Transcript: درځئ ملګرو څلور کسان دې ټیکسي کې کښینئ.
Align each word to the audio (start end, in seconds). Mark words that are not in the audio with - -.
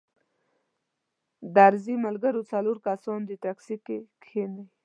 درځئ 1.55 1.95
ملګرو 2.05 2.41
څلور 2.51 2.77
کسان 2.87 3.19
دې 3.27 3.35
ټیکسي 3.43 3.75
کې 3.85 3.97
کښینئ. 4.23 4.63